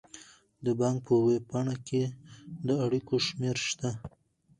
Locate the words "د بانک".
0.65-0.97